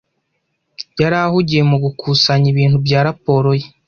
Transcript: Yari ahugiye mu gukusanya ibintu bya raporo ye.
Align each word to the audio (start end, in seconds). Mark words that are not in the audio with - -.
Yari 1.01 1.17
ahugiye 1.25 1.61
mu 1.69 1.77
gukusanya 1.83 2.47
ibintu 2.53 2.77
bya 2.85 2.99
raporo 3.07 3.49
ye. 3.59 3.67